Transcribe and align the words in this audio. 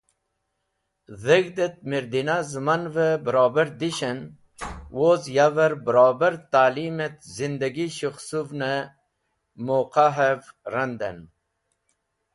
Dheg̃hdet 1.23 1.75
Mirdina 1.89 2.37
Zẽmanve 2.49 3.09
barobar 3.25 3.69
dishen 3.79 4.19
woz 4.97 5.23
yaver 5.37 5.73
barobar 5.85 6.33
Ta’lim 6.51 6.97
et 7.05 7.17
zindagi 7.35 7.87
shekhsuvne 7.97 8.73
muqahev 9.65 10.41
randen. 10.73 11.17